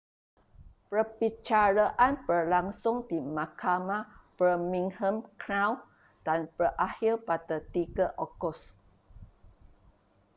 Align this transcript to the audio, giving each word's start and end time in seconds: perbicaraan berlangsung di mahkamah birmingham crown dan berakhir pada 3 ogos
perbicaraan 0.89 2.13
berlangsung 2.27 2.97
di 3.09 3.17
mahkamah 3.35 4.03
birmingham 4.37 5.17
crown 5.41 5.75
dan 6.25 6.39
berakhir 6.57 7.13
pada 7.29 7.57
3 7.73 8.17
ogos 8.25 8.59